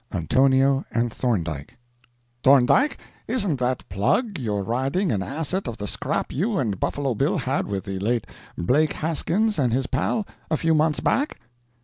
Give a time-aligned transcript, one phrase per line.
[0.11, 1.77] ANTONIO AND THORNDIKE
[2.43, 7.37] "THORNDIKE, isn't that Plug you're riding an asset of the scrap you and Buffalo Bill
[7.37, 8.25] had with the late
[8.57, 11.39] Blake Haskins and his pal a few months back?"